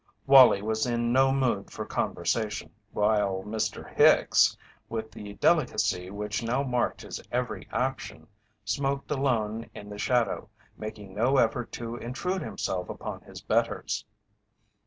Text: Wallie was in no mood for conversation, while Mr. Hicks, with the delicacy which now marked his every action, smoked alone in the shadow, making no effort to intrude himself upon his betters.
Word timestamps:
Wallie 0.25 0.63
was 0.63 0.87
in 0.87 1.13
no 1.13 1.31
mood 1.31 1.69
for 1.69 1.85
conversation, 1.85 2.73
while 2.91 3.43
Mr. 3.45 3.87
Hicks, 3.95 4.57
with 4.89 5.11
the 5.11 5.33
delicacy 5.35 6.09
which 6.09 6.41
now 6.41 6.63
marked 6.63 7.03
his 7.03 7.21
every 7.31 7.67
action, 7.71 8.25
smoked 8.65 9.11
alone 9.11 9.69
in 9.75 9.89
the 9.89 9.99
shadow, 9.99 10.49
making 10.75 11.13
no 11.13 11.37
effort 11.37 11.71
to 11.73 11.97
intrude 11.97 12.41
himself 12.41 12.89
upon 12.89 13.21
his 13.21 13.41
betters. 13.41 14.03